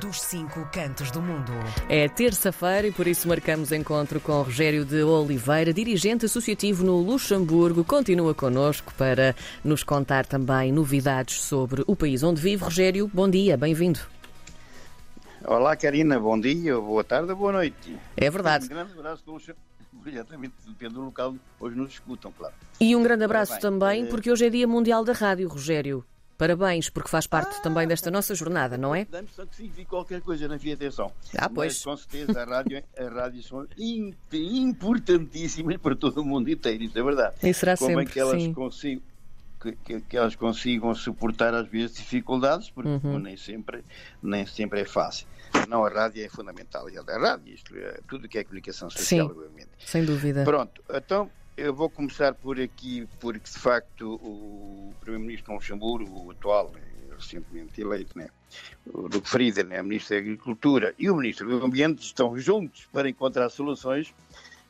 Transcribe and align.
dos 0.00 0.20
cinco 0.20 0.66
cantos 0.72 1.10
do 1.10 1.20
mundo. 1.20 1.52
É 1.88 2.08
terça-feira 2.08 2.86
e 2.86 2.92
por 2.92 3.06
isso 3.06 3.28
marcamos 3.28 3.72
encontro 3.72 4.20
com 4.20 4.42
Rogério 4.42 4.84
de 4.84 5.02
Oliveira, 5.02 5.72
dirigente 5.72 6.26
associativo 6.26 6.84
no 6.84 6.98
Luxemburgo. 6.98 7.84
Continua 7.84 8.34
connosco 8.34 8.92
para 8.96 9.34
nos 9.62 9.82
contar 9.82 10.24
também 10.26 10.72
novidades 10.72 11.40
sobre 11.40 11.84
o 11.86 11.94
país 11.94 12.22
onde 12.22 12.40
vive. 12.40 12.64
Rogério, 12.64 13.10
bom 13.12 13.28
dia, 13.28 13.56
bem-vindo. 13.56 14.00
Olá, 15.44 15.76
Karina, 15.76 16.18
bom 16.18 16.38
dia, 16.38 16.78
boa 16.80 17.02
tarde, 17.02 17.34
boa 17.34 17.52
noite. 17.52 17.96
É 18.16 18.30
verdade. 18.30 18.66
Um 18.66 18.68
grande 18.68 18.92
abraço 18.92 19.24
para 19.24 19.34
o 19.34 19.40
Exatamente, 20.06 20.54
depende 20.66 20.94
do 20.94 21.02
local 21.02 21.34
hoje 21.60 21.76
nos 21.76 21.92
escutam, 21.92 22.32
claro. 22.32 22.54
E 22.80 22.96
um 22.96 23.02
grande 23.02 23.24
abraço 23.24 23.58
também, 23.60 24.04
eh, 24.04 24.06
porque 24.06 24.30
hoje 24.30 24.46
é 24.46 24.50
Dia 24.50 24.66
Mundial 24.66 25.04
da 25.04 25.12
Rádio, 25.12 25.48
Rogério. 25.48 26.04
Parabéns, 26.46 26.90
porque 26.90 27.08
faz 27.08 27.24
parte 27.24 27.54
Ah! 27.56 27.60
também 27.60 27.86
desta 27.86 28.10
nossa 28.10 28.34
jornada, 28.34 28.76
não 28.76 28.92
é? 28.92 29.06
Só 29.36 29.46
que 29.46 29.54
significa 29.54 29.90
qualquer 29.90 30.20
coisa, 30.22 30.48
não 30.48 30.56
havia 30.56 30.74
atenção. 30.74 31.12
Ah, 31.38 31.48
pois. 31.48 31.74
Mas, 31.74 31.84
com 31.84 31.96
certeza, 31.96 32.42
a 32.42 32.44
rádio, 32.44 32.82
a 32.98 33.04
rádio 33.08 33.42
são 33.44 33.64
im- 33.78 34.12
importantíssimas 34.32 35.76
para 35.76 35.94
todo 35.94 36.20
o 36.20 36.24
mundo 36.24 36.50
inteiro, 36.50 36.82
isso 36.82 36.98
é 36.98 37.02
verdade. 37.02 37.36
E 37.44 37.54
será 37.54 37.76
Como 37.76 37.90
é 37.92 37.94
sempre, 37.94 38.12
que 38.12 38.18
elas 38.18 38.42
sim. 38.42 38.52
consigam 38.52 39.02
que, 39.60 39.72
que- 39.84 40.00
que 40.00 40.16
elas 40.16 40.34
consigam 40.34 40.92
suportar 40.96 41.54
às 41.54 41.68
vezes 41.68 41.94
dificuldades, 41.96 42.68
porque 42.70 42.88
Uhum. 43.06 43.20
nem, 43.20 43.36
sempre, 43.36 43.84
nem 44.20 44.44
sempre 44.44 44.80
é 44.80 44.84
fácil. 44.84 45.28
Não, 45.68 45.84
a 45.84 45.88
rádio 45.88 46.24
é 46.24 46.28
fundamental. 46.28 46.90
E 46.90 46.98
a 46.98 47.02
rádio, 47.02 47.54
isto 47.54 47.72
é, 47.76 48.00
tudo 48.08 48.28
que 48.28 48.38
é 48.38 48.42
comunicação 48.42 48.90
social, 48.90 49.28
Sim. 49.28 49.32
obviamente. 49.32 49.68
Sem 49.86 50.04
dúvida. 50.04 50.42
Pronto, 50.42 50.82
então 50.92 51.30
eu 51.56 51.74
vou 51.74 51.90
começar 51.90 52.34
por 52.34 52.58
aqui, 52.60 53.06
porque 53.20 53.50
de 53.50 53.58
facto 53.58 54.14
o 54.22 54.94
Primeiro-Ministro 55.00 55.52
de 55.52 55.56
Luxemburgo, 55.58 56.26
o 56.26 56.30
atual, 56.30 56.72
eh, 56.76 57.14
recentemente 57.14 57.80
eleito, 57.80 58.16
né? 58.16 58.28
o 58.86 59.08
Duque 59.08 59.28
Frieder, 59.28 59.66
né? 59.66 59.82
Ministro 59.82 60.14
da 60.16 60.20
Agricultura, 60.20 60.94
e 60.98 61.10
o 61.10 61.16
Ministro 61.16 61.48
do 61.48 61.64
Ambiente 61.64 62.02
estão 62.02 62.36
juntos 62.38 62.88
para 62.92 63.08
encontrar 63.08 63.48
soluções 63.50 64.14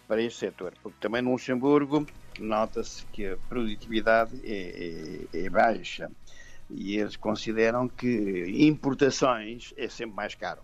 para 0.07 0.23
este 0.23 0.41
setor, 0.41 0.75
porque 0.83 0.99
também 1.01 1.23
no 1.23 1.33
Luxemburgo 1.33 2.07
nota-se 2.39 3.07
que 3.07 3.27
a 3.27 3.37
produtividade 3.49 4.41
é, 4.45 5.29
é- 5.33 5.45
é 5.45 5.51
baixa 5.51 6.11
e 6.69 6.97
eles 6.99 7.17
consideram 7.17 7.89
que 7.89 8.45
importações 8.67 9.73
é 9.77 9.89
sempre 9.89 10.17
mais 10.17 10.35
caro. 10.35 10.63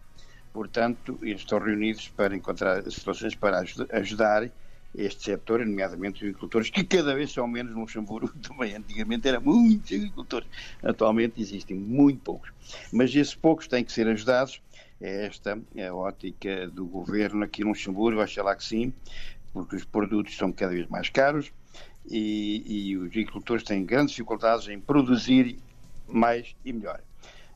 Portanto, 0.52 1.18
eles 1.22 1.40
estão 1.42 1.58
reunidos 1.58 2.08
para 2.08 2.34
encontrar 2.34 2.82
soluções 2.90 3.34
para 3.34 3.60
aju- 3.60 3.86
ajudar 3.90 4.50
este 4.94 5.24
setor, 5.24 5.64
nomeadamente 5.64 6.16
os 6.16 6.22
agricultores, 6.22 6.70
que 6.70 6.84
cada 6.84 7.14
vez 7.14 7.32
são 7.32 7.46
menos 7.46 7.72
no 7.72 7.80
Luxemburgo 7.80 8.32
também. 8.42 8.74
Antigamente 8.74 9.28
eram 9.28 9.40
muitos 9.40 9.92
agricultores, 9.92 10.48
atualmente 10.82 11.40
existem 11.40 11.76
muito 11.76 12.20
poucos. 12.20 12.50
Mas 12.92 13.14
esses 13.14 13.34
poucos 13.34 13.68
têm 13.68 13.84
que 13.84 13.92
ser 13.92 14.06
ajudados. 14.08 14.60
É 15.00 15.26
esta 15.26 15.56
a 15.88 15.94
ótica 15.94 16.66
do 16.68 16.84
governo 16.84 17.44
aqui 17.44 17.62
no 17.62 17.68
Luxemburgo, 17.68 18.20
lá 18.42 18.56
que 18.56 18.64
sim, 18.64 18.92
porque 19.52 19.76
os 19.76 19.84
produtos 19.84 20.36
são 20.36 20.50
cada 20.50 20.72
vez 20.72 20.88
mais 20.88 21.08
caros 21.08 21.52
e, 22.10 22.90
e 22.90 22.96
os 22.96 23.06
agricultores 23.06 23.62
têm 23.62 23.84
grandes 23.84 24.10
dificuldades 24.10 24.68
em 24.68 24.80
produzir 24.80 25.58
mais 26.08 26.56
e 26.64 26.72
melhor. 26.72 27.00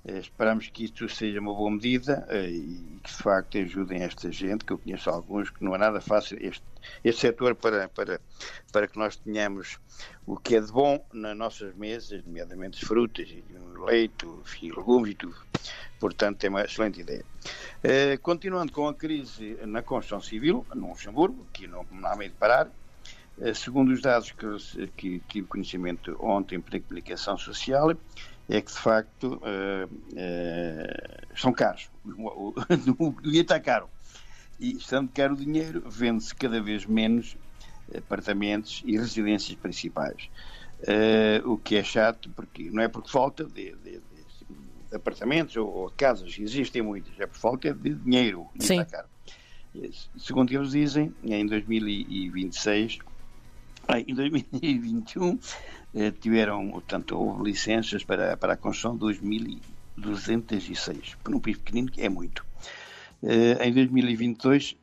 Eh, 0.04 0.18
Esperamos 0.18 0.68
que 0.68 0.84
isto 0.84 1.08
seja 1.08 1.40
uma 1.40 1.54
boa 1.54 1.70
medida 1.70 2.26
eh, 2.28 2.50
e 2.50 3.00
que 3.02 3.10
de 3.10 3.22
facto 3.22 3.58
ajudem 3.58 4.02
esta 4.02 4.30
gente, 4.32 4.64
que 4.64 4.72
eu 4.72 4.78
conheço 4.78 5.08
alguns, 5.08 5.50
que 5.50 5.62
não 5.62 5.74
é 5.74 5.78
nada 5.78 6.00
fácil 6.00 6.38
este, 6.40 6.64
este 7.04 7.20
setor 7.20 7.54
para, 7.54 7.88
para, 7.88 8.20
para 8.72 8.88
que 8.88 8.98
nós 8.98 9.16
tenhamos 9.16 9.78
o 10.26 10.36
que 10.36 10.56
é 10.56 10.60
de 10.60 10.72
bom 10.72 11.04
nas 11.12 11.36
nossas 11.36 11.74
mesas, 11.76 12.24
nomeadamente 12.24 12.82
as 12.82 12.88
frutas, 12.88 13.28
leite, 13.86 14.26
legumes 14.60 15.12
e 15.12 15.14
tudo. 15.14 15.36
Portanto, 16.00 16.42
é 16.44 16.48
uma 16.48 16.62
excelente 16.62 17.00
ideia. 17.00 17.24
Eh, 17.82 18.16
continuando 18.16 18.72
com 18.72 18.88
a 18.88 18.94
crise 18.94 19.56
na 19.66 19.82
construção 19.82 20.20
civil, 20.20 20.66
no 20.74 20.88
Luxemburgo, 20.88 21.46
que 21.52 21.68
não, 21.68 21.86
há 22.04 22.16
meio 22.16 22.30
de 22.30 22.36
parar, 22.36 22.68
segundo 23.54 23.92
os 23.92 24.02
dados 24.02 24.32
que, 24.32 24.86
que 24.96 25.22
tive 25.28 25.46
conhecimento 25.46 26.16
ontem 26.20 26.60
pela 26.60 26.82
comunicação 26.82 27.38
social, 27.38 27.96
é 28.48 28.60
que 28.60 28.70
de 28.72 28.78
facto 28.78 29.40
eh, 29.44 29.88
eh, 30.16 31.20
são 31.36 31.52
caros. 31.52 31.88
O, 32.04 32.54
o, 32.98 33.14
está 33.32 33.58
caro. 33.60 33.88
E 34.60 34.76
estando 34.76 35.10
caro 35.10 35.34
o 35.34 35.36
dinheiro, 35.36 35.82
vende-se 35.88 36.34
cada 36.34 36.60
vez 36.60 36.86
menos 36.86 37.36
apartamentos 37.96 38.82
e 38.84 38.96
residências 38.96 39.56
principais. 39.58 40.28
Eh, 40.86 41.40
o 41.44 41.56
que 41.56 41.76
é 41.76 41.82
chato, 41.84 42.30
porque 42.30 42.70
não 42.70 42.82
é 42.82 42.88
porque 42.88 43.10
falta 43.10 43.44
de, 43.44 43.72
de- 43.76 44.00
de 44.90 44.96
apartamentos 44.96 45.56
ou, 45.56 45.66
ou 45.68 45.90
casas, 45.90 46.36
existem 46.38 46.82
muitas, 46.82 47.18
é 47.18 47.26
por 47.26 47.36
falta 47.38 47.72
de 47.72 47.94
dinheiro. 47.94 48.46
Sim. 48.58 48.80
está 48.80 48.84
caro. 48.98 49.08
Eh, 49.76 49.90
Segundo 50.18 50.52
eles 50.52 50.70
dizem, 50.72 51.14
em 51.24 51.46
2026 51.46 52.98
ah, 53.00 53.11
Em 54.00 54.14
2021 54.14 55.38
eh, 55.94 56.10
tiveram, 56.10 56.70
portanto, 56.70 57.16
houve 57.18 57.44
licenças 57.44 58.04
para, 58.04 58.36
para 58.36 58.54
a 58.54 58.56
construção 58.56 58.96
de 58.96 59.04
2.206. 59.04 61.16
Para 61.22 61.36
um 61.36 61.40
país 61.40 61.58
pequenino 61.58 61.90
é 61.98 62.08
muito. 62.08 62.44
Eh, 63.22 63.68
em 63.68 63.72
2022 63.72 64.76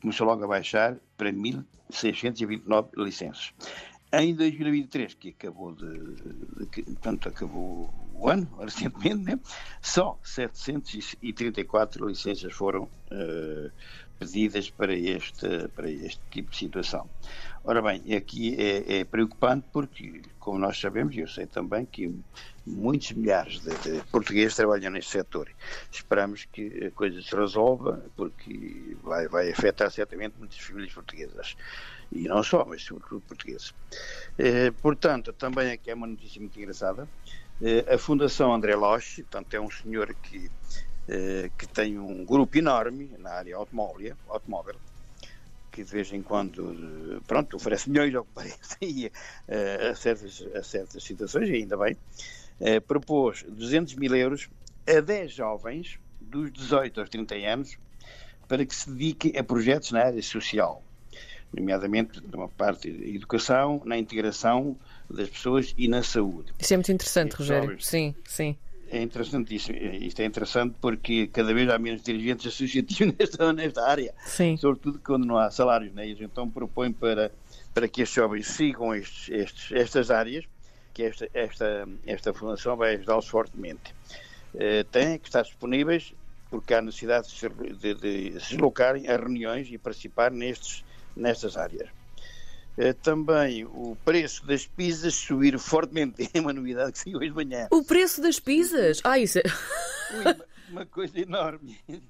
começou 0.00 0.26
logo 0.26 0.44
a 0.44 0.48
baixar 0.48 0.96
para 1.16 1.32
1.629 1.32 2.88
licenças. 2.96 3.52
Em 4.12 4.34
2023, 4.34 5.14
que 5.14 5.28
acabou 5.30 5.72
de, 5.74 5.86
de- 5.86 6.82
portanto, 6.82 7.28
acabou 7.28 7.92
o 8.18 8.28
ano, 8.28 8.48
recentemente, 8.60 9.24
né? 9.24 9.40
só 9.80 10.18
734 10.22 12.08
licenças 12.08 12.52
foram 12.52 12.88
eh, 13.10 13.70
pedidas 14.18 14.68
para 14.70 14.92
este, 14.92 15.68
para 15.68 15.88
este 15.90 16.20
tipo 16.30 16.50
de 16.50 16.56
situação. 16.56 17.08
Ora 17.64 17.80
bem, 17.82 18.14
aqui 18.16 18.56
é, 18.58 19.00
é 19.00 19.04
preocupante 19.04 19.66
porque, 19.72 20.22
como 20.38 20.58
nós 20.58 20.80
sabemos, 20.80 21.14
e 21.14 21.20
eu 21.20 21.28
sei 21.28 21.46
também 21.46 21.84
que 21.84 22.12
muitos 22.66 23.12
milhares 23.12 23.60
de, 23.60 23.70
de 23.78 24.02
portugueses 24.10 24.56
trabalham 24.56 24.90
neste 24.90 25.12
setor. 25.12 25.48
Esperamos 25.90 26.46
que 26.46 26.86
a 26.86 26.90
coisa 26.90 27.20
se 27.22 27.34
resolva, 27.34 28.02
porque 28.16 28.96
vai, 29.02 29.28
vai 29.28 29.50
afetar 29.50 29.90
certamente 29.90 30.34
muitas 30.38 30.58
famílias 30.58 30.92
portuguesas. 30.92 31.56
E 32.10 32.26
não 32.26 32.42
só, 32.42 32.64
mas 32.64 32.82
sobretudo 32.82 33.20
portugueses. 33.20 33.74
Eh, 34.38 34.70
portanto, 34.82 35.32
também 35.32 35.72
aqui 35.72 35.90
é 35.90 35.94
uma 35.94 36.06
notícia 36.06 36.40
muito 36.40 36.58
engraçada. 36.58 37.06
Eh, 37.60 37.84
a 37.92 37.98
Fundação 37.98 38.54
André 38.54 38.76
Loche, 38.76 39.22
portanto, 39.22 39.54
é 39.54 39.60
um 39.60 39.70
senhor 39.70 40.14
que, 40.22 40.48
eh, 41.08 41.50
que 41.58 41.66
tem 41.66 41.98
um 41.98 42.24
grupo 42.24 42.56
enorme 42.56 43.10
na 43.18 43.30
área 43.32 43.56
automóvel, 43.56 44.16
automóvel 44.28 44.76
que 45.72 45.82
de 45.82 45.90
vez 45.90 46.12
em 46.12 46.22
quando, 46.22 47.16
eh, 47.16 47.20
pronto, 47.26 47.56
oferece 47.56 47.90
milhões 47.90 48.14
ao 48.14 48.24
que 48.24 48.30
parece 48.34 49.12
a, 49.90 49.94
certas, 49.94 50.46
a 50.54 50.62
certas 50.62 51.02
situações, 51.02 51.48
e 51.48 51.54
ainda 51.54 51.76
bem, 51.76 51.96
propôs 52.86 53.42
200 53.42 53.94
mil 53.94 54.14
euros 54.14 54.48
a 54.86 55.00
10 55.00 55.32
jovens 55.32 55.98
dos 56.20 56.52
18 56.52 57.00
aos 57.00 57.08
30 57.08 57.34
anos 57.34 57.76
para 58.48 58.64
que 58.64 58.74
se 58.74 58.90
dediquem 58.90 59.36
a 59.36 59.44
projetos 59.44 59.90
na 59.92 60.04
área 60.06 60.22
social, 60.22 60.82
nomeadamente 61.52 62.20
numa 62.30 62.48
parte 62.48 62.90
da 62.90 63.06
educação, 63.06 63.82
na 63.84 63.96
integração 63.96 64.76
das 65.08 65.28
pessoas 65.28 65.74
e 65.76 65.88
na 65.88 66.02
saúde. 66.02 66.52
Isso 66.58 66.74
é 66.74 66.76
muito 66.76 66.92
interessante, 66.92 67.34
Rogério. 67.34 67.80
Sim, 67.80 68.14
sim. 68.26 68.56
É 68.90 69.02
interessantíssimo. 69.02 69.76
Isto 69.76 70.22
é 70.22 70.24
interessante 70.24 70.74
porque 70.80 71.26
cada 71.26 71.52
vez 71.52 71.68
há 71.68 71.78
menos 71.78 72.02
dirigentes 72.02 72.46
associativos 72.46 73.14
nesta, 73.18 73.52
nesta 73.52 73.86
área 73.86 74.14
Sim. 74.24 74.56
sobretudo 74.56 74.98
quando 75.04 75.26
não 75.26 75.36
há 75.36 75.50
salários, 75.50 75.92
né? 75.92 76.06
Eles 76.06 76.20
então 76.22 76.48
propõem 76.48 76.92
para, 76.92 77.30
para 77.74 77.86
que 77.86 78.02
estes 78.02 78.16
jovens 78.16 78.46
sigam 78.46 78.94
estes, 78.94 79.28
estes, 79.28 79.72
estas 79.72 80.10
áreas, 80.10 80.44
que 80.94 81.02
esta, 81.02 81.28
esta, 81.34 81.88
esta 82.06 82.34
fundação 82.34 82.76
vai 82.76 82.94
ajudá-los 82.94 83.28
fortemente. 83.28 83.94
Têm 84.90 85.18
que 85.18 85.28
estar 85.28 85.42
disponíveis, 85.42 86.14
porque 86.50 86.72
há 86.72 86.80
necessidade 86.80 87.28
de 87.28 87.34
se, 87.34 87.48
de, 87.48 87.94
de 87.94 88.40
se 88.40 88.52
deslocarem 88.52 89.06
a 89.08 89.16
reuniões 89.16 89.68
e 89.70 89.76
participar 89.76 90.30
nestes, 90.30 90.84
nestas 91.18 91.56
áreas. 91.56 91.88
Eh, 92.78 92.92
também 92.92 93.64
o 93.64 93.96
preço 94.04 94.46
das 94.46 94.64
pizzas 94.64 95.14
subir 95.14 95.58
fortemente, 95.58 96.28
é 96.32 96.40
uma 96.40 96.52
novidade 96.52 96.92
que 96.92 96.98
saiu 97.00 97.18
hoje 97.18 97.30
de 97.30 97.34
manhã. 97.34 97.66
O 97.70 97.82
preço 97.82 98.22
das 98.22 98.38
pizzas. 98.38 99.00
Ah, 99.02 99.18
isso 99.18 99.38
é... 99.40 99.42
Ui, 100.14 100.20
uma, 100.22 100.36
uma 100.70 100.86
coisa 100.86 101.18
enorme. 101.18 101.76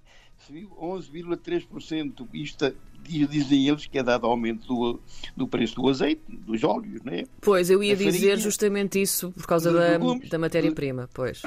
Subiu 0.46 0.68
11,3%. 0.80 2.28
Isto 2.32 2.74
diz- 3.02 3.28
dizem 3.28 3.68
eles 3.68 3.86
que 3.86 3.98
é 3.98 4.02
dado 4.02 4.26
aumento 4.26 4.66
do, 4.66 5.00
do 5.36 5.48
preço 5.48 5.74
do 5.76 5.88
azeite, 5.88 6.22
dos 6.28 6.62
óleos, 6.62 7.02
né? 7.02 7.24
Pois, 7.40 7.70
eu 7.70 7.82
ia 7.82 7.96
dizer 7.96 8.38
justamente 8.38 9.00
isso 9.00 9.32
por 9.32 9.46
causa 9.46 9.72
da, 9.72 9.80
legumes, 9.90 10.28
da 10.28 10.38
matéria-prima. 10.38 11.08
Pois. 11.12 11.42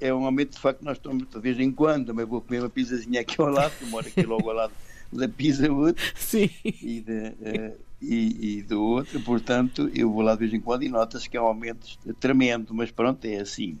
É 0.00 0.12
um 0.12 0.24
aumento, 0.24 0.54
de 0.54 0.58
facto, 0.58 0.82
nós 0.82 0.96
estamos 0.96 1.26
de 1.28 1.38
vez 1.38 1.60
em 1.60 1.70
quando. 1.70 2.06
Também 2.06 2.24
vou 2.26 2.40
comer 2.40 2.60
uma 2.60 2.70
pizzazinha 2.70 3.20
aqui 3.20 3.40
ao 3.40 3.48
lado, 3.48 3.72
que 3.78 3.84
moro 3.86 4.06
aqui 4.06 4.22
logo 4.22 4.48
ao 4.50 4.56
lado 4.56 4.72
da 5.14 5.28
Pizza 5.28 5.70
Hut 5.72 6.00
Sim. 6.14 6.50
e, 6.64 7.00
de, 7.00 7.32
eh, 7.42 7.72
e, 8.02 8.58
e 8.58 8.62
do 8.62 8.82
outro, 8.82 9.20
portanto, 9.20 9.90
eu 9.94 10.10
vou 10.12 10.22
lá 10.22 10.34
de 10.34 10.40
vez 10.40 10.52
em 10.54 10.60
quando 10.60 10.82
e 10.82 10.88
nota-se 10.88 11.28
que 11.28 11.36
é 11.36 11.40
um 11.40 11.46
aumento 11.46 11.86
tremendo, 12.20 12.74
mas 12.74 12.90
pronto, 12.90 13.24
é 13.24 13.36
assim. 13.40 13.78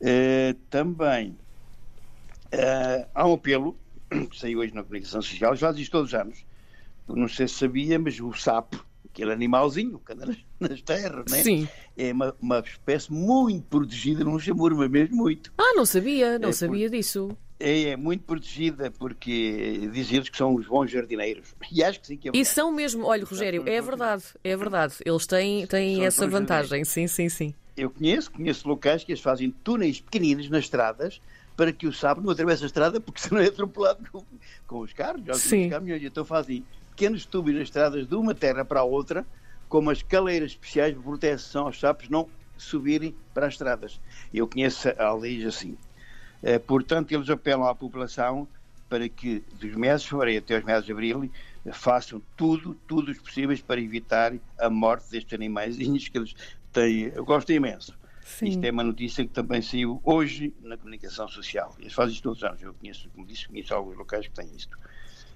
Eh, 0.00 0.54
também 0.70 1.36
Uh, 2.52 3.08
há 3.14 3.26
um 3.26 3.32
apelo 3.32 3.74
que 4.30 4.38
saiu 4.38 4.58
hoje 4.58 4.74
na 4.74 4.82
comunicação 4.82 5.22
social, 5.22 5.56
já 5.56 5.72
diz 5.72 5.88
todos 5.88 6.12
os 6.12 6.14
anos. 6.14 6.44
Não 7.08 7.26
sei 7.26 7.48
se 7.48 7.54
sabia, 7.54 7.98
mas 7.98 8.20
o 8.20 8.32
sapo, 8.34 8.84
aquele 9.08 9.32
animalzinho 9.32 9.98
que 9.98 10.12
anda 10.12 10.36
nas, 10.60 10.82
terras, 10.82 11.24
né? 11.30 11.42
Sim. 11.42 11.68
é 11.96 12.12
uma, 12.12 12.34
uma 12.40 12.58
espécie 12.60 13.10
muito 13.10 13.64
protegida 13.68 14.22
no 14.22 14.32
Luxemburgo, 14.32 14.80
mas 14.80 14.90
mesmo 14.90 15.16
muito. 15.16 15.52
Ah, 15.56 15.72
não 15.74 15.86
sabia, 15.86 16.38
não 16.38 16.50
É, 16.50 16.52
sabia 16.52 16.90
disso. 16.90 17.36
É, 17.62 17.90
é 17.90 17.96
muito 17.96 18.24
protegida 18.24 18.90
porque 18.90 19.88
dizem 19.92 20.16
eles 20.16 20.28
que 20.28 20.36
são 20.36 20.54
os 20.54 20.66
bons 20.66 20.90
jardineiros. 20.90 21.54
E 21.70 21.82
acho 21.82 22.00
que 22.00 22.06
sim 22.06 22.16
que 22.18 22.28
é 22.28 22.32
E 22.34 22.44
são 22.44 22.70
mesmo, 22.70 23.06
olha, 23.06 23.24
Rogério, 23.24 23.62
é 23.66 23.80
verdade, 23.80 24.24
é 24.44 24.56
verdade. 24.56 24.96
Eles 25.04 25.26
têm, 25.26 25.66
têm 25.66 25.96
São 25.96 26.04
essa 26.04 26.28
vantagem, 26.28 26.84
sim, 26.84 27.06
sim, 27.06 27.28
sim. 27.28 27.54
Eu 27.76 27.88
conheço, 27.88 28.30
conheço 28.30 28.68
locais 28.68 29.02
que 29.02 29.12
eles 29.12 29.22
fazem 29.22 29.50
túneis 29.50 30.00
pequeninos 30.00 30.50
nas 30.50 30.64
estradas 30.64 31.20
para 31.56 31.72
que 31.72 31.86
o 31.86 31.92
sapo 31.92 32.20
não 32.20 32.30
atravesse 32.30 32.64
a 32.64 32.66
estrada 32.66 33.00
porque 33.00 33.20
senão 33.22 33.40
é 33.40 33.46
atropelado 33.46 34.04
com, 34.10 34.24
com 34.66 34.80
os 34.80 34.92
carros, 34.92 35.22
Sim. 35.38 35.66
os 35.66 35.70
caminhões. 35.70 36.02
Então 36.02 36.24
fazem 36.24 36.64
pequenos 36.90 37.24
tubos 37.24 37.54
nas 37.54 37.62
estradas 37.62 38.06
de 38.06 38.14
uma 38.14 38.34
terra 38.34 38.64
para 38.64 38.80
a 38.80 38.84
outra, 38.84 39.24
com 39.68 39.78
umas 39.78 40.02
caleiras 40.02 40.50
especiais 40.50 40.94
de 40.94 41.00
proteção 41.00 41.66
aos 41.66 41.78
sapos 41.78 42.08
não 42.08 42.28
subirem 42.56 43.14
para 43.32 43.46
as 43.46 43.54
estradas. 43.54 44.00
Eu 44.32 44.46
conheço 44.46 44.88
aldeias 44.98 45.54
assim. 45.54 45.76
Eh, 46.42 46.58
portanto, 46.58 47.12
eles 47.12 47.28
apelam 47.30 47.66
à 47.66 47.74
população 47.74 48.48
para 48.88 49.08
que, 49.08 49.42
dos 49.54 49.74
meses 49.74 50.02
de 50.02 50.08
fevereiro 50.08 50.44
até 50.44 50.56
aos 50.56 50.64
meses 50.64 50.84
de 50.84 50.92
abril, 50.92 51.30
façam 51.72 52.20
tudo, 52.36 52.74
tudo 52.86 53.10
os 53.10 53.18
possíveis 53.18 53.60
para 53.60 53.80
evitar 53.80 54.32
a 54.58 54.68
morte 54.68 55.10
destes 55.10 55.32
animais 55.32 55.76
que 55.78 56.18
eles 56.18 56.34
têm. 56.72 57.12
Eu 57.14 57.24
gosto 57.24 57.52
imenso. 57.52 57.96
Sim. 58.24 58.48
Isto 58.48 58.64
é 58.64 58.70
uma 58.70 58.84
notícia 58.84 59.24
que 59.24 59.32
também 59.32 59.62
saiu 59.62 60.00
hoje 60.04 60.54
na 60.60 60.76
comunicação 60.76 61.28
social. 61.28 61.74
Eles 61.78 61.92
fazem 61.92 62.14
isto 62.14 62.22
todos 62.22 62.38
os 62.38 62.44
anos. 62.44 62.62
Eu 62.62 62.74
conheço, 62.74 63.08
como 63.10 63.26
disse, 63.26 63.48
conheço 63.48 63.74
alguns 63.74 63.96
locais 63.96 64.26
que 64.26 64.34
têm 64.34 64.48
isto. 64.54 64.78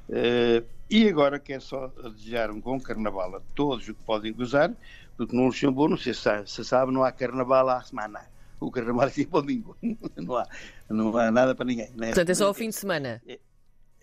Eh, 0.09 0.63
e 0.89 1.09
agora 1.09 1.39
quero 1.39 1.63
só 1.63 1.89
desejar 2.15 2.51
um 2.51 2.61
bom 2.61 2.79
carnaval 2.81 3.37
a 3.37 3.41
todos 3.55 3.89
o 3.89 3.95
que 3.95 4.03
podem 4.05 4.33
gozar, 4.33 4.73
porque 5.17 5.35
no 5.35 5.47
Luxemburgo, 5.47 5.91
não 5.91 5.97
sei 5.97 6.15
se 6.15 6.47
se 6.47 6.65
sabe, 6.65 6.93
não 6.93 7.03
há 7.03 7.11
carnaval 7.11 7.69
à 7.69 7.83
semana. 7.83 8.21
O 8.59 8.71
carnaval 8.71 9.09
é 9.09 9.25
para 9.25 9.39
o 9.39 9.43
domingo. 9.43 9.77
Não 10.17 10.37
há, 10.37 10.47
não 10.89 11.17
há 11.17 11.31
nada 11.31 11.55
para 11.55 11.67
ninguém. 11.67 11.91
né? 11.95 12.07
Portanto, 12.09 12.31
é 12.31 12.35
só 12.35 12.47
ao 12.47 12.55
fim 12.55 12.69
de 12.71 12.75
semana. 12.75 13.23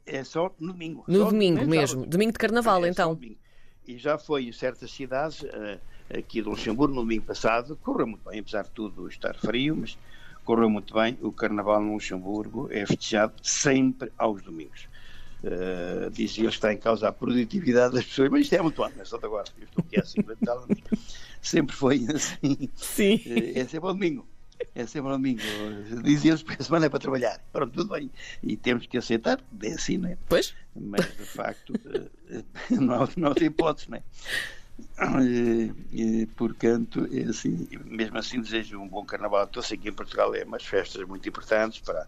É 0.06 0.24
só 0.24 0.54
no 0.60 0.74
domingo. 0.74 1.04
No 1.08 1.20
Só 1.20 1.30
domingo 1.30 1.66
mesmo. 1.66 1.88
sábado. 1.88 2.10
Domingo 2.10 2.32
de 2.34 2.38
carnaval, 2.38 2.78
É, 2.80 2.82
só 2.82 2.88
então. 2.88 3.20
E 3.88 3.98
já 3.98 4.18
foi 4.18 4.46
em 4.48 4.52
certas 4.52 4.92
cidades, 4.92 5.44
eh, 5.44 5.80
aqui 6.18 6.42
de 6.42 6.48
Luxemburgo, 6.50 6.94
no 6.94 7.02
domingo 7.02 7.26
passado, 7.26 7.76
correu 7.78 8.06
muito 8.08 8.30
bem, 8.30 8.40
apesar 8.40 8.64
de 8.64 8.72
tudo 8.72 9.08
estar 9.08 9.36
frio, 9.36 9.76
mas 9.76 9.98
correu 10.46 10.70
muito 10.70 10.94
bem. 10.94 11.18
O 11.22 11.32
carnaval 11.32 11.82
no 11.82 11.94
Luxemburgo 11.94 12.68
é 12.72 12.86
festejado 12.86 13.34
sempre 13.42 14.12
aos 14.18 14.42
domingos. 14.42 14.88
Uh, 15.44 16.10
dizia 16.12 16.48
que 16.48 16.56
está 16.56 16.72
em 16.72 16.78
causa 16.78 17.08
a 17.10 17.12
produtividade 17.12 17.94
das 17.96 18.06
pessoas, 18.06 18.30
mas 18.30 18.42
isto 18.44 18.54
é 18.56 18.62
muito 18.62 18.82
ano, 18.82 18.94
não 18.96 19.02
é 19.02 19.06
só 19.06 19.18
de 19.18 19.26
agora. 19.26 19.46
Eu 19.58 19.66
estou 19.66 19.84
aqui 19.86 20.00
há 20.00 20.06
50 20.06 20.52
anos, 20.54 20.80
sempre 21.42 21.76
foi 21.76 22.06
assim. 22.14 22.70
Sim. 22.76 23.22
Eh, 23.26 23.60
É 23.60 23.66
sempre 23.66 23.88
ao 23.90 23.94
domingo. 23.94 24.26
É 24.76 24.86
sempre 24.86 25.12
ao 25.12 25.18
domingo. 25.18 25.42
Dizia 26.04 26.32
eles 26.32 26.44
que 26.44 26.54
a 26.60 26.64
semana 26.64 26.86
é 26.86 26.90
para 26.90 27.00
trabalhar. 27.00 27.40
Pronto, 27.52 27.72
tudo 27.74 27.94
bem. 27.94 28.10
E 28.42 28.56
temos 28.58 28.86
que 28.88 28.98
aceitar, 28.98 29.40
é 29.62 29.68
assim, 29.74 29.98
não 29.98 30.10
é? 30.10 30.18
Pois? 30.30 30.54
mas 30.76 31.06
de 31.06 31.24
facto 31.26 31.74
eh, 32.30 32.44
não, 32.76 33.04
há- 33.04 33.10
não 33.16 33.32
há 33.32 33.44
hipótese, 33.44 33.90
não 33.92 33.98
é? 33.98 34.04
E, 35.24 35.72
e, 35.92 36.26
portanto, 36.36 37.08
é 37.12 37.24
assim, 37.30 37.68
mesmo 37.86 38.18
assim 38.18 38.42
desejo 38.42 38.80
um 38.80 38.88
bom 38.88 39.06
carnaval 39.06 39.42
a 39.42 39.48
todos. 39.48 39.70
Que 39.70 39.90
em 39.90 39.94
Portugal 39.94 40.34
é 40.34 40.44
umas 40.44 40.64
festas 40.64 41.08
muito 41.08 41.28
importantes 41.30 41.80
para, 41.80 42.06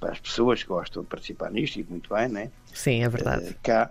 para 0.00 0.12
as 0.12 0.20
pessoas 0.20 0.62
que 0.62 0.68
gostam 0.68 1.02
de 1.02 1.08
participar 1.08 1.50
nisto 1.50 1.78
e 1.78 1.84
muito 1.84 2.12
bem, 2.14 2.28
não 2.28 2.40
é? 2.40 2.50
Sim, 2.72 3.02
é 3.02 3.08
verdade. 3.08 3.48
Eh, 3.48 3.54
cá, 3.62 3.90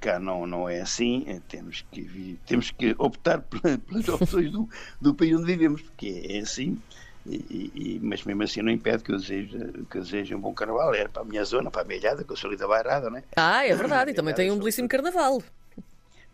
cá 0.00 0.18
não, 0.18 0.46
não 0.46 0.68
é 0.68 0.80
assim, 0.80 1.24
eh, 1.28 1.40
temos 1.48 1.84
que, 1.92 2.38
temos 2.46 2.70
que 2.72 2.94
optar 2.98 3.40
pela- 3.42 3.78
pelas 3.86 4.08
opções 4.08 4.50
do, 4.50 4.68
do 5.00 5.14
país 5.14 5.34
onde 5.36 5.46
vivemos, 5.46 5.80
porque 5.82 6.22
é 6.28 6.38
assim, 6.40 6.80
e, 7.28 7.72
e- 7.74 8.00
mas 8.02 8.24
mesmo 8.24 8.42
assim 8.42 8.62
não 8.62 8.70
impede 8.70 9.02
que 9.02 9.12
eu 9.12 9.18
deseje, 9.18 9.58
que 9.90 9.98
eu 9.98 10.02
deseje 10.02 10.34
um 10.34 10.40
bom 10.40 10.52
carnaval, 10.54 10.94
era 10.94 11.08
para 11.08 11.22
a 11.22 11.24
minha 11.24 11.44
zona, 11.44 11.70
para 11.70 11.82
a 11.82 11.84
minha 11.84 11.98
ilhada, 11.98 12.24
que 12.24 12.30
eu 12.32 12.36
sou 12.36 12.48
ali 12.48 12.58
da 12.58 12.66
Bairrada, 12.66 13.10
não 13.10 13.18
é? 13.18 13.24
Ah, 13.36 13.66
é 13.66 13.74
verdade. 13.74 14.10
E 14.10 14.14
também 14.14 14.34
tem 14.34 14.50
um 14.50 14.58
belíssimo 14.58 14.88
carnaval. 14.88 15.42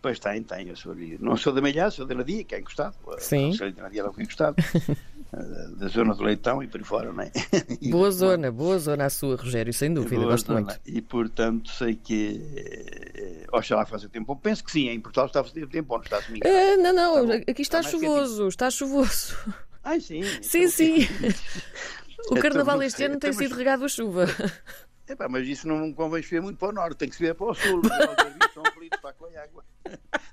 Pois 0.00 0.18
tem, 0.18 0.42
tem, 0.42 0.68
eu 0.68 0.76
sou 0.76 0.92
ali, 0.92 1.16
não 1.18 1.34
sou 1.34 1.50
da 1.52 1.62
Melhada, 1.62 1.90
sou 1.90 2.04
da 2.04 2.14
Nadia, 2.14 2.44
que 2.44 2.54
é 2.54 2.58
encostado, 2.60 2.94
Sim. 3.18 3.52
sou 3.54 3.72
da 3.72 3.84
Nadia, 3.84 4.02
que 4.10 4.20
é 4.20 4.22
encostado, 4.24 4.56
eh, 5.32 5.68
da 5.78 5.88
zona 5.88 6.14
do 6.14 6.22
Leitão 6.22 6.62
e 6.62 6.68
por 6.68 6.84
fora, 6.84 7.10
não 7.10 7.22
é? 7.22 7.32
Boa 7.90 8.10
zona, 8.10 8.52
boa 8.52 8.78
zona 8.78 9.06
a 9.06 9.10
sua, 9.10 9.34
Rogério, 9.36 9.72
sem 9.72 9.92
dúvida. 9.94 10.16
Boa 10.16 10.32
Gosto 10.32 10.48
zona. 10.48 10.60
muito. 10.60 10.80
E 10.84 11.00
portanto 11.00 11.70
sei 11.70 11.94
que 11.96 12.38
eh, 12.54 13.46
oxalá 13.50 13.86
faça 13.86 14.06
tempo 14.08 14.34
bom. 14.34 14.36
Penso 14.36 14.62
que 14.62 14.70
sim, 14.70 14.88
em 14.90 15.00
Portugal 15.00 15.26
está 15.26 15.40
a 15.40 15.44
fazer 15.44 15.66
tempo 15.68 15.88
bom, 15.88 15.96
não 15.96 16.04
está 16.04 16.18
a 16.18 16.22
se. 16.22 16.32
Ah, 16.44 16.76
não, 16.76 16.92
não, 16.92 17.14
Tá 17.14 17.22
bom. 17.22 17.32
aqui 17.50 17.62
está 17.62 17.80
Está 17.80 17.90
chuvoso, 17.90 18.48
está 18.48 18.70
chuvoso. 18.70 19.36
Ai 19.84 20.00
sim. 20.00 20.22
Sim, 20.42 20.58
então- 20.60 20.70
sim. 20.70 20.98
O 22.26 22.38
Então, 22.38 22.42
carnaval 22.42 22.82
este 22.82 22.96
sei, 22.98 23.06
ano 23.06 23.18
tem 23.18 23.28
então, 23.28 23.38
mas- 23.38 23.48
sido 23.48 23.58
regado 23.58 23.84
a 23.84 23.88
chuva. 23.88 24.24
Epá, 25.06 25.28
mas 25.28 25.46
isso 25.46 25.68
não 25.68 25.92
convém 25.92 26.22
chover 26.22 26.40
muito 26.40 26.56
para 26.56 26.68
o 26.70 26.72
norte, 26.72 26.96
tem 26.96 27.08
que 27.10 27.16
se 27.16 27.22
ver 27.22 27.34
para 27.34 27.48
o 27.50 27.54
sul. 27.54 27.82
São 28.54 28.62
aflitos 28.66 28.98
para 29.00 29.12
com 29.12 29.26
a 29.26 29.42
água. 29.42 29.62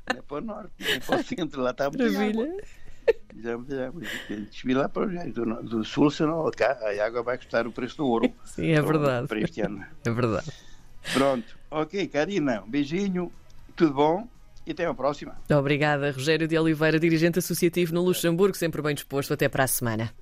Não 0.10 0.20
é 0.20 0.22
para 0.22 0.38
o 0.38 0.42
norte, 0.42 0.72
não 0.80 0.88
é 0.88 1.00
para 1.02 1.20
o 1.20 1.24
centro, 1.24 1.62
lá 1.62 1.72
está 1.72 1.90
muita 1.90 2.06
água. 2.06 2.18
Maravilha. 2.18 2.64
Já 3.36 3.54
água. 3.88 4.02
Tem 4.30 4.46
que 4.46 4.58
subir 4.58 4.74
lá 4.76 4.88
para 4.88 5.04
o 5.08 5.32
do, 5.34 5.64
do 5.64 5.84
sul, 5.84 6.10
senão 6.10 6.50
cá 6.52 6.78
a 6.82 7.06
água 7.06 7.22
vai 7.24 7.38
custar 7.38 7.68
o 7.68 7.72
preço 7.74 7.98
do 7.98 8.08
ouro. 8.08 8.34
Sim, 8.46 8.70
é 8.72 8.82
verdade. 8.82 9.28
Para 9.28 9.42
este 9.42 9.60
ano. 9.60 9.86
É 10.06 10.10
verdade. 10.12 10.50
Pronto. 11.12 11.58
Ok, 11.70 12.08
Karina, 12.08 12.62
um 12.64 12.70
beijinho, 12.70 13.34
tudo 13.76 13.94
bom 13.96 14.28
e 14.66 14.72
até 14.72 14.86
a 14.86 14.94
próxima. 14.94 15.36
Obrigada, 15.52 16.12
Rogério 16.12 16.48
de 16.48 16.58
Oliveira, 16.58 17.00
dirigente 17.00 17.40
associativo 17.40 17.94
no 17.94 18.02
Luxemburgo, 18.02 18.56
sempre 18.56 18.82
bem 18.82 18.96
disposto. 18.96 19.34
Até 19.34 19.50
para 19.50 19.64
a 19.64 19.68
semana. 19.68 20.10